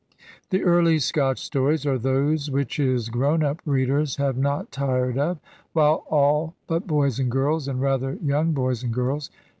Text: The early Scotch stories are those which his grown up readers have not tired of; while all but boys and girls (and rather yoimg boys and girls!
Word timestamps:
The 0.49 0.63
early 0.63 0.97
Scotch 0.97 1.37
stories 1.39 1.85
are 1.85 1.99
those 1.99 2.49
which 2.49 2.77
his 2.77 3.07
grown 3.09 3.43
up 3.43 3.59
readers 3.67 4.15
have 4.15 4.35
not 4.35 4.71
tired 4.71 5.19
of; 5.19 5.39
while 5.73 6.05
all 6.09 6.55
but 6.65 6.87
boys 6.87 7.19
and 7.19 7.29
girls 7.29 7.67
(and 7.67 7.79
rather 7.79 8.15
yoimg 8.15 8.55
boys 8.55 8.81
and 8.81 8.91
girls! 8.91 9.29